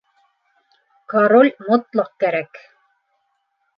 Король 1.13 1.51
мотлаҡ 1.67 2.11
кәрәк! 2.25 2.63